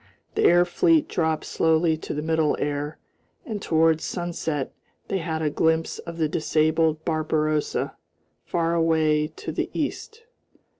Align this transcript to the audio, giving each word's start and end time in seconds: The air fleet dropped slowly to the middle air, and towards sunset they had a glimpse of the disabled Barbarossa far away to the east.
The 0.33 0.45
air 0.45 0.65
fleet 0.65 1.07
dropped 1.07 1.45
slowly 1.45 1.95
to 1.95 2.15
the 2.15 2.23
middle 2.23 2.57
air, 2.59 2.97
and 3.45 3.61
towards 3.61 4.03
sunset 4.03 4.73
they 5.09 5.19
had 5.19 5.43
a 5.43 5.51
glimpse 5.51 5.99
of 5.99 6.17
the 6.17 6.27
disabled 6.27 7.05
Barbarossa 7.05 7.95
far 8.43 8.73
away 8.73 9.27
to 9.27 9.51
the 9.51 9.69
east. 9.75 10.23